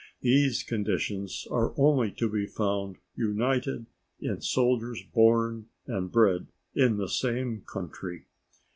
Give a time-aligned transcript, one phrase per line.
[0.21, 3.85] These conditions are only to be found united
[4.19, 8.25] in soldiers born and bred in the same country.